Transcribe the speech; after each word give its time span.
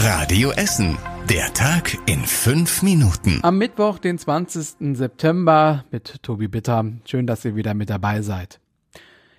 Radio 0.00 0.52
Essen. 0.52 0.96
Der 1.28 1.52
Tag 1.54 1.98
in 2.06 2.20
fünf 2.20 2.82
Minuten. 2.82 3.40
Am 3.42 3.58
Mittwoch, 3.58 3.98
den 3.98 4.16
20. 4.16 4.96
September 4.96 5.84
mit 5.90 6.22
Tobi 6.22 6.46
Bitter. 6.46 6.84
Schön, 7.04 7.26
dass 7.26 7.44
ihr 7.44 7.56
wieder 7.56 7.74
mit 7.74 7.90
dabei 7.90 8.22
seid. 8.22 8.60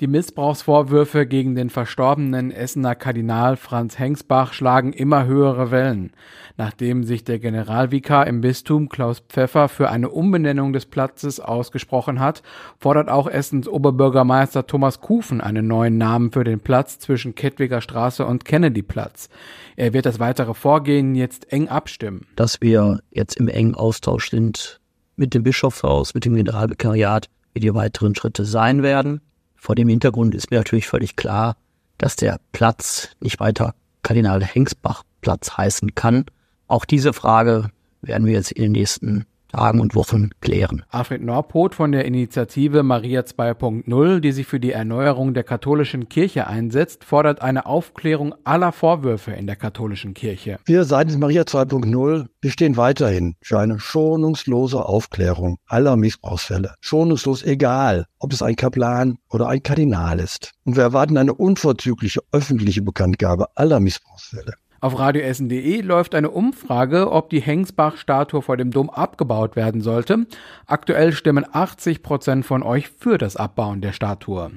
Die 0.00 0.06
Missbrauchsvorwürfe 0.06 1.26
gegen 1.26 1.54
den 1.54 1.68
verstorbenen 1.68 2.50
Essener 2.50 2.94
Kardinal 2.94 3.58
Franz 3.58 3.98
Hengsbach 3.98 4.54
schlagen 4.54 4.94
immer 4.94 5.26
höhere 5.26 5.70
Wellen. 5.70 6.12
Nachdem 6.56 7.04
sich 7.04 7.22
der 7.22 7.38
Generalvikar 7.38 8.26
im 8.26 8.40
Bistum 8.40 8.88
Klaus 8.88 9.20
Pfeffer 9.20 9.68
für 9.68 9.90
eine 9.90 10.08
Umbenennung 10.08 10.72
des 10.72 10.86
Platzes 10.86 11.38
ausgesprochen 11.38 12.18
hat, 12.18 12.42
fordert 12.78 13.10
auch 13.10 13.28
Essens 13.28 13.68
Oberbürgermeister 13.68 14.66
Thomas 14.66 15.02
Kufen 15.02 15.42
einen 15.42 15.66
neuen 15.66 15.98
Namen 15.98 16.32
für 16.32 16.44
den 16.44 16.60
Platz 16.60 16.98
zwischen 16.98 17.34
Kettwiger 17.34 17.82
Straße 17.82 18.24
und 18.24 18.46
Kennedyplatz. 18.46 19.28
Er 19.76 19.92
wird 19.92 20.06
das 20.06 20.18
weitere 20.18 20.54
Vorgehen 20.54 21.14
jetzt 21.14 21.52
eng 21.52 21.68
abstimmen. 21.68 22.26
Dass 22.36 22.62
wir 22.62 23.00
jetzt 23.10 23.36
im 23.36 23.48
engen 23.48 23.74
Austausch 23.74 24.30
sind 24.30 24.80
mit 25.16 25.34
dem 25.34 25.42
Bischofshaus, 25.42 26.14
mit 26.14 26.24
dem 26.24 26.36
Generalvikariat, 26.36 27.28
wie 27.52 27.60
die 27.60 27.74
weiteren 27.74 28.14
Schritte 28.14 28.46
sein 28.46 28.82
werden. 28.82 29.20
Vor 29.60 29.74
dem 29.74 29.90
Hintergrund 29.90 30.34
ist 30.34 30.50
mir 30.50 30.56
natürlich 30.56 30.88
völlig 30.88 31.16
klar, 31.16 31.54
dass 31.98 32.16
der 32.16 32.40
Platz 32.50 33.10
nicht 33.20 33.40
weiter 33.40 33.74
Kardinal 34.02 34.42
Hengsbach 34.42 35.02
Platz 35.20 35.58
heißen 35.58 35.94
kann. 35.94 36.24
Auch 36.66 36.86
diese 36.86 37.12
Frage 37.12 37.68
werden 38.00 38.26
wir 38.26 38.32
jetzt 38.32 38.52
in 38.52 38.62
den 38.62 38.72
nächsten 38.72 39.26
Tagen 39.50 39.80
und 39.80 39.94
Wochen 39.94 40.30
klären. 40.40 40.84
Alfred 40.90 41.22
Norpoth 41.22 41.74
von 41.74 41.92
der 41.92 42.04
Initiative 42.04 42.82
Maria 42.82 43.22
2.0, 43.22 44.20
die 44.20 44.32
sich 44.32 44.46
für 44.46 44.60
die 44.60 44.72
Erneuerung 44.72 45.34
der 45.34 45.44
katholischen 45.44 46.08
Kirche 46.08 46.46
einsetzt, 46.46 47.04
fordert 47.04 47.42
eine 47.42 47.66
Aufklärung 47.66 48.34
aller 48.44 48.72
Vorwürfe 48.72 49.32
in 49.32 49.46
der 49.46 49.56
katholischen 49.56 50.14
Kirche. 50.14 50.58
Wir 50.64 50.84
seitens 50.84 51.18
Maria 51.18 51.42
2.0 51.42 52.26
bestehen 52.40 52.76
weiterhin 52.76 53.34
für 53.42 53.58
eine 53.58 53.78
schonungslose 53.78 54.84
Aufklärung 54.84 55.58
aller 55.66 55.96
Missbrauchsfälle. 55.96 56.74
Schonungslos 56.80 57.42
egal, 57.42 58.06
ob 58.18 58.32
es 58.32 58.42
ein 58.42 58.56
Kaplan 58.56 59.18
oder 59.28 59.48
ein 59.48 59.62
Kardinal 59.62 60.20
ist. 60.20 60.52
Und 60.64 60.76
wir 60.76 60.82
erwarten 60.82 61.16
eine 61.16 61.34
unverzügliche 61.34 62.20
öffentliche 62.32 62.82
Bekanntgabe 62.82 63.48
aller 63.56 63.80
Missbrauchsfälle. 63.80 64.54
Auf 64.82 64.98
radioessen.de 64.98 65.82
läuft 65.82 66.14
eine 66.14 66.30
Umfrage, 66.30 67.12
ob 67.12 67.28
die 67.28 67.42
Hengsbach-Statue 67.42 68.40
vor 68.40 68.56
dem 68.56 68.70
Dom 68.70 68.88
abgebaut 68.88 69.54
werden 69.54 69.82
sollte. 69.82 70.26
Aktuell 70.66 71.12
stimmen 71.12 71.44
80 71.52 72.02
Prozent 72.02 72.46
von 72.46 72.62
euch 72.62 72.88
für 72.88 73.18
das 73.18 73.36
Abbauen 73.36 73.82
der 73.82 73.92
Statue. 73.92 74.52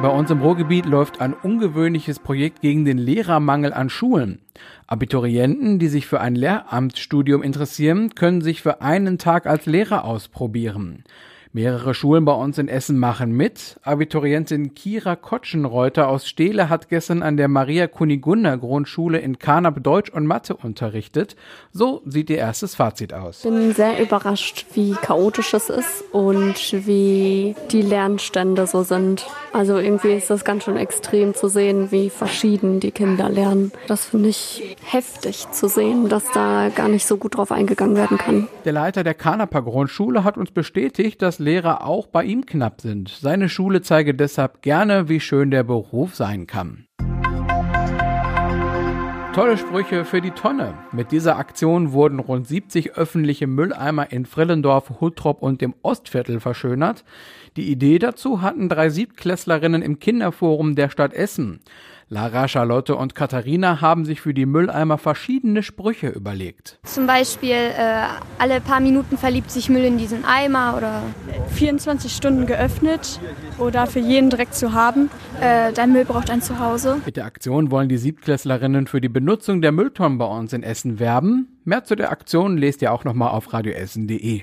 Bei 0.00 0.08
uns 0.08 0.30
im 0.30 0.40
Ruhrgebiet 0.40 0.86
läuft 0.86 1.20
ein 1.20 1.34
ungewöhnliches 1.34 2.18
Projekt 2.20 2.62
gegen 2.62 2.86
den 2.86 2.96
Lehrermangel 2.96 3.74
an 3.74 3.90
Schulen. 3.90 4.40
Abiturienten, 4.86 5.78
die 5.78 5.88
sich 5.88 6.06
für 6.06 6.22
ein 6.22 6.34
Lehramtsstudium 6.34 7.42
interessieren, 7.42 8.14
können 8.14 8.40
sich 8.40 8.62
für 8.62 8.80
einen 8.80 9.18
Tag 9.18 9.44
als 9.44 9.66
Lehrer 9.66 10.06
ausprobieren. 10.06 11.04
Mehrere 11.52 11.94
Schulen 11.94 12.24
bei 12.24 12.32
uns 12.32 12.58
in 12.58 12.68
Essen 12.68 12.96
machen 12.96 13.32
mit. 13.32 13.80
Abiturientin 13.82 14.72
Kira 14.74 15.16
Kotschenreuter 15.16 16.06
aus 16.06 16.28
Steele 16.28 16.68
hat 16.68 16.88
gestern 16.88 17.24
an 17.24 17.36
der 17.36 17.48
Maria 17.48 17.88
Kunigunda 17.88 18.54
Grundschule 18.54 19.18
in 19.18 19.40
Karnap 19.40 19.82
Deutsch 19.82 20.10
und 20.10 20.26
Mathe 20.26 20.54
unterrichtet. 20.54 21.34
So 21.72 22.02
sieht 22.06 22.30
ihr 22.30 22.38
erstes 22.38 22.76
Fazit 22.76 23.12
aus. 23.12 23.44
Ich 23.44 23.50
bin 23.50 23.72
sehr 23.72 24.00
überrascht, 24.00 24.66
wie 24.74 24.92
chaotisch 24.92 25.52
es 25.52 25.70
ist 25.70 26.04
und 26.12 26.54
wie 26.86 27.56
die 27.72 27.82
Lernstände 27.82 28.68
so 28.68 28.84
sind. 28.84 29.26
Also 29.52 29.76
irgendwie 29.78 30.12
ist 30.12 30.30
das 30.30 30.44
ganz 30.44 30.62
schön 30.62 30.76
extrem 30.76 31.34
zu 31.34 31.48
sehen, 31.48 31.90
wie 31.90 32.10
verschieden 32.10 32.78
die 32.78 32.92
Kinder 32.92 33.28
lernen. 33.28 33.72
Das 33.88 34.04
finde 34.04 34.28
ich 34.28 34.76
heftig 34.84 35.50
zu 35.50 35.66
sehen, 35.68 36.08
dass 36.08 36.30
da 36.30 36.68
gar 36.68 36.86
nicht 36.86 37.06
so 37.06 37.16
gut 37.16 37.36
drauf 37.36 37.50
eingegangen 37.50 37.96
werden 37.96 38.18
kann. 38.18 38.46
Der 38.64 38.72
Leiter 38.72 39.02
der 39.02 39.14
Kanaper 39.14 39.62
Grundschule 39.62 40.22
hat 40.22 40.38
uns 40.38 40.52
bestätigt, 40.52 41.20
dass 41.20 41.39
Lehrer 41.40 41.84
auch 41.84 42.06
bei 42.06 42.22
ihm 42.24 42.46
knapp 42.46 42.80
sind. 42.80 43.08
Seine 43.08 43.48
Schule 43.48 43.82
zeige 43.82 44.14
deshalb 44.14 44.62
gerne, 44.62 45.08
wie 45.08 45.18
schön 45.18 45.50
der 45.50 45.64
Beruf 45.64 46.14
sein 46.14 46.46
kann. 46.46 46.86
Tolle 49.34 49.56
Sprüche 49.56 50.04
für 50.04 50.20
die 50.20 50.32
Tonne. 50.32 50.74
Mit 50.90 51.12
dieser 51.12 51.38
Aktion 51.38 51.92
wurden 51.92 52.18
rund 52.18 52.48
70 52.48 52.96
öffentliche 52.96 53.46
Mülleimer 53.46 54.10
in 54.10 54.26
Frillendorf, 54.26 55.00
Huttrop 55.00 55.40
und 55.40 55.60
dem 55.60 55.72
Ostviertel 55.82 56.40
verschönert. 56.40 57.04
Die 57.56 57.70
Idee 57.70 58.00
dazu 58.00 58.42
hatten 58.42 58.68
drei 58.68 58.90
Siebtklässlerinnen 58.90 59.82
im 59.82 60.00
Kinderforum 60.00 60.74
der 60.74 60.90
Stadt 60.90 61.14
Essen. 61.14 61.60
Lara, 62.12 62.48
Charlotte 62.48 62.96
und 62.96 63.14
Katharina 63.14 63.80
haben 63.80 64.04
sich 64.04 64.20
für 64.20 64.34
die 64.34 64.44
Mülleimer 64.44 64.98
verschiedene 64.98 65.62
Sprüche 65.62 66.08
überlegt. 66.08 66.80
Zum 66.82 67.06
Beispiel, 67.06 67.52
äh, 67.52 68.02
alle 68.36 68.60
paar 68.60 68.80
Minuten 68.80 69.16
verliebt 69.16 69.48
sich 69.52 69.68
Müll 69.68 69.84
in 69.84 69.96
diesen 69.96 70.24
Eimer 70.24 70.74
oder 70.76 71.02
24 71.50 72.12
Stunden 72.12 72.46
geöffnet 72.46 73.20
oder 73.58 73.86
für 73.86 74.00
jeden 74.00 74.28
direkt 74.28 74.56
zu 74.56 74.72
haben. 74.72 75.08
äh, 75.40 75.72
dein 75.72 75.92
Müll 75.92 76.04
braucht 76.04 76.30
ein 76.30 76.42
Zuhause. 76.42 77.00
Mit 77.06 77.16
der 77.16 77.26
Aktion 77.26 77.70
wollen 77.70 77.88
die 77.88 77.96
Siebtklässlerinnen 77.96 78.88
für 78.88 79.00
die 79.00 79.08
Benutzung 79.08 79.62
der 79.62 79.70
Mülltonnen 79.70 80.18
bei 80.18 80.24
uns 80.24 80.52
in 80.52 80.64
Essen 80.64 80.98
werben. 80.98 81.60
Mehr 81.64 81.84
zu 81.84 81.94
der 81.94 82.10
Aktion 82.10 82.58
lest 82.58 82.82
ihr 82.82 82.92
auch 82.92 83.04
nochmal 83.04 83.30
auf 83.30 83.52
radioessen.de. 83.52 84.42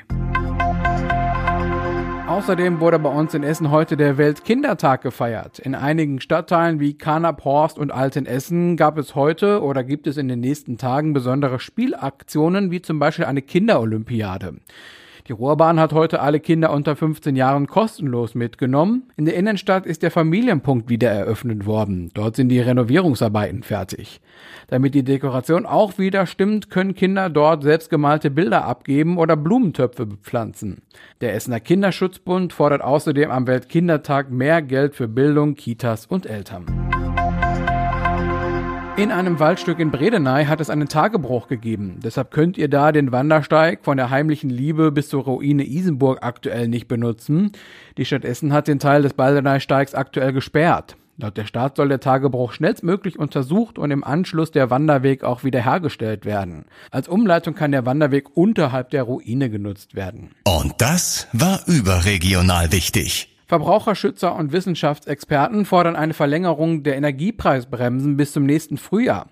Außerdem 2.38 2.80
wurde 2.80 3.00
bei 3.00 3.10
uns 3.10 3.34
in 3.34 3.42
Essen 3.42 3.72
heute 3.72 3.98
der 3.98 4.20
Weltkindertag 4.20 5.02
gefeiert. 5.02 5.58
In 5.58 5.74
einigen 5.74 6.22
Stadtteilen 6.22 6.80
wie 6.80 6.96
Karnap, 6.96 7.44
Horst 7.44 7.80
und 7.80 7.90
Altenessen 7.90 8.78
gab 8.78 9.00
es 9.00 9.16
heute 9.16 9.64
oder 9.64 9.84
gibt 9.84 10.06
es 10.06 10.18
in 10.18 10.28
den 10.28 10.42
nächsten 10.42 10.78
Tagen 10.78 11.14
besondere 11.14 11.60
Spielaktionen, 11.60 12.70
wie 12.70 12.84
zum 12.84 13.00
Beispiel 13.00 13.26
eine 13.26 13.42
Kinderolympiade. 13.42 14.54
Die 15.28 15.34
Ruhrbahn 15.34 15.78
hat 15.78 15.92
heute 15.92 16.22
alle 16.22 16.40
Kinder 16.40 16.72
unter 16.72 16.96
15 16.96 17.36
Jahren 17.36 17.68
kostenlos 17.68 18.34
mitgenommen. 18.34 19.10
In 19.18 19.26
der 19.26 19.36
Innenstadt 19.36 19.86
ist 19.86 20.02
der 20.02 20.10
Familienpunkt 20.10 20.90
wieder 20.90 21.10
eröffnet 21.10 21.66
worden. 21.66 22.12
Dort 22.14 22.38
sind 22.38 22.48
die 22.48 22.62
Renovierungsarbeiten 22.62 23.64
fertig. 23.64 24.22
Damit 24.70 24.96
die 24.96 25.04
Dekoration 25.04 25.66
auch 25.66 25.98
wieder 25.98 26.28
stimmt, 26.28 26.70
können 26.70 26.96
Kinder 26.96 27.30
dort 27.30 27.64
selbstgemalte 27.64 28.32
Bilder 28.32 28.64
abgeben 28.64 29.18
oder 29.18 29.36
Blumentöpfe 29.36 30.06
bepflanzen. 30.06 30.82
Der 31.20 31.34
Essener 31.34 31.60
Kinderschutzbund 31.60 32.54
fordert 32.54 32.82
außerdem 32.82 33.30
am 33.30 33.48
Weltkindertag 33.48 34.32
mehr 34.32 34.62
Geld 34.62 34.96
für 34.96 35.10
Bildung, 35.10 35.56
Kitas 35.56 36.06
und 36.06 36.26
Eltern. 36.26 36.87
In 38.98 39.12
einem 39.12 39.40
Waldstück 39.40 39.78
in 39.78 39.92
Bredeney 39.92 40.46
hat 40.46 40.60
es 40.60 40.72
einen 40.72 40.88
Tagebruch 40.88 41.48
gegeben. 41.48 42.00
Deshalb 42.04 42.32
könnt 42.32 42.58
ihr 42.58 42.68
da 42.68 42.92
den 42.92 43.12
Wandersteig 43.12 43.82
von 43.84 43.96
der 43.96 44.10
heimlichen 44.10 44.50
Liebe 44.50 44.92
bis 44.92 45.10
zur 45.10 45.24
Ruine 45.24 45.68
Isenburg 45.68 46.24
aktuell 46.24 46.68
nicht 46.68 46.88
benutzen. 46.88 47.52
Die 48.00 48.06
Stadt 48.06 48.26
Essen 48.26 48.54
hat 48.54 48.68
den 48.68 48.80
Teil 48.80 49.04
des 49.04 49.14
Baldeneysteigs 49.14 49.94
aktuell 49.94 50.34
gesperrt. 50.34 50.98
Laut 51.18 51.38
der 51.38 51.46
Stadt 51.46 51.76
soll 51.76 51.90
der 51.90 52.00
Tagebruch 52.00 52.54
schnellstmöglich 52.54 53.20
untersucht 53.20 53.78
und 53.78 53.92
im 53.92 54.04
Anschluss 54.04 54.50
der 54.50 54.72
Wanderweg 54.72 55.24
auch 55.24 55.44
wiederhergestellt 55.44 56.26
werden. 56.26 56.66
Als 56.90 57.08
Umleitung 57.08 57.54
kann 57.54 57.72
der 57.72 57.86
Wanderweg 57.86 58.36
unterhalb 58.36 58.90
der 58.90 59.04
Ruine 59.04 59.52
genutzt 59.52 59.94
werden. 59.94 60.32
Und 60.44 60.74
das 60.80 61.28
war 61.34 61.60
überregional 61.68 62.72
wichtig. 62.72 63.37
Verbraucherschützer 63.48 64.36
und 64.36 64.52
Wissenschaftsexperten 64.52 65.64
fordern 65.64 65.96
eine 65.96 66.14
Verlängerung 66.14 66.84
der 66.84 66.98
Energiepreisbremsen 66.98 68.18
bis 68.18 68.34
zum 68.34 68.46
nächsten 68.46 68.78
Frühjahr. 68.78 69.28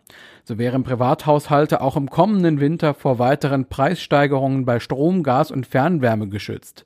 So 0.46 0.58
wären 0.58 0.84
Privathaushalte 0.84 1.82
auch 1.82 1.98
im 1.98 2.10
kommenden 2.10 2.62
Winter 2.62 2.94
vor 2.94 3.20
weiteren 3.20 3.68
Preissteigerungen 3.68 4.64
bei 4.66 4.80
Strom, 4.80 5.22
Gas 5.22 5.52
und 5.52 5.68
Fernwärme 5.68 6.30
geschützt. 6.30 6.86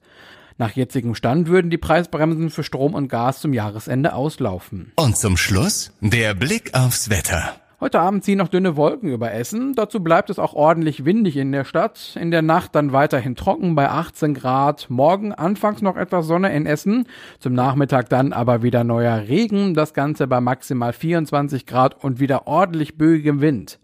Nach 0.57 0.71
jetzigem 0.71 1.13
Stand 1.13 1.47
würden 1.47 1.69
die 1.69 1.77
Preisbremsen 1.77 2.49
für 2.49 2.63
Strom 2.63 2.95
und 2.95 3.09
Gas 3.09 3.41
zum 3.41 3.53
Jahresende 3.53 4.13
auslaufen. 4.13 4.91
Und 4.95 5.15
zum 5.15 5.37
Schluss 5.37 5.93
der 6.01 6.33
Blick 6.33 6.73
aufs 6.73 7.09
Wetter. 7.09 7.53
Heute 7.81 8.01
Abend 8.01 8.25
ziehen 8.25 8.39
noch 8.39 8.49
dünne 8.49 8.75
Wolken 8.75 9.09
über 9.09 9.31
Essen. 9.31 9.73
Dazu 9.73 10.03
bleibt 10.03 10.29
es 10.29 10.37
auch 10.37 10.53
ordentlich 10.53 11.05
windig 11.05 11.37
in 11.37 11.53
der 11.53 11.63
Stadt. 11.63 12.17
In 12.19 12.29
der 12.29 12.41
Nacht 12.41 12.75
dann 12.75 12.91
weiterhin 12.91 13.37
trocken 13.37 13.73
bei 13.73 13.89
18 13.89 14.33
Grad. 14.33 14.89
Morgen 14.89 15.31
anfangs 15.31 15.81
noch 15.81 15.95
etwas 15.95 16.27
Sonne 16.27 16.53
in 16.53 16.65
Essen. 16.65 17.05
Zum 17.39 17.53
Nachmittag 17.53 18.09
dann 18.09 18.33
aber 18.33 18.63
wieder 18.63 18.83
neuer 18.83 19.29
Regen. 19.29 19.75
Das 19.75 19.93
Ganze 19.93 20.27
bei 20.27 20.41
maximal 20.41 20.91
24 20.91 21.65
Grad 21.65 22.03
und 22.03 22.19
wieder 22.19 22.47
ordentlich 22.47 22.97
böigem 22.97 23.39
Wind. 23.39 23.79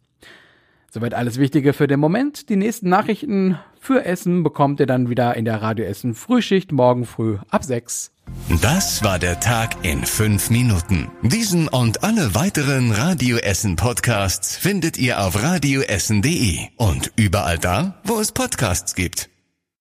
Soweit 0.95 1.13
alles 1.13 1.37
Wichtige 1.37 1.73
für 1.73 1.87
den 1.87 1.99
Moment. 1.99 2.47
Die 2.47 2.55
nächsten 2.55 2.87
Nachrichten 2.87 3.59
für 3.81 4.05
Essen 4.05 4.43
bekommt 4.43 4.79
ihr 4.79 4.85
dann 4.85 5.09
wieder 5.09 5.35
in 5.35 5.43
der 5.43 5.61
Radio 5.61 5.83
Essen 5.83 6.13
Frühschicht 6.13 6.71
morgen 6.71 7.03
früh 7.03 7.37
ab 7.49 7.65
6. 7.65 8.13
Das 8.61 9.03
war 9.03 9.19
der 9.19 9.41
Tag 9.41 9.75
in 9.83 10.05
fünf 10.05 10.49
Minuten. 10.49 11.11
Diesen 11.21 11.67
und 11.67 12.05
alle 12.05 12.33
weiteren 12.33 12.93
Radio 12.93 13.35
Essen 13.35 13.75
Podcasts 13.75 14.55
findet 14.55 14.97
ihr 14.97 15.19
auf 15.19 15.43
radioessen.de 15.43 16.59
und 16.77 17.11
überall 17.17 17.57
da, 17.57 17.99
wo 18.05 18.17
es 18.21 18.31
Podcasts 18.31 18.95
gibt. 18.95 19.34